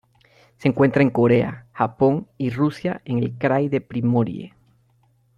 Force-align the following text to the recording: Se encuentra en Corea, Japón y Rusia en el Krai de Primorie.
Se 0.57 0.67
encuentra 0.67 1.03
en 1.03 1.11
Corea, 1.11 1.67
Japón 1.73 2.27
y 2.39 2.49
Rusia 2.49 3.03
en 3.05 3.19
el 3.19 3.37
Krai 3.37 3.69
de 3.69 3.81
Primorie. 3.81 4.55